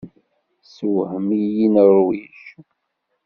[0.61, 2.37] Tessewhem-iyi Nuṛwij.